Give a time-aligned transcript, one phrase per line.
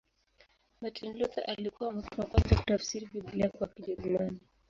[0.81, 4.39] Martin Luther alikuwa mtu wa kwanza kutafsiri Biblia kwa Kijerumani.